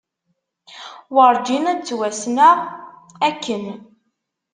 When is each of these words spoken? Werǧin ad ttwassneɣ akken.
Werǧin 1.15 1.65
ad 1.71 1.79
ttwassneɣ 1.81 2.57
akken. 3.27 3.63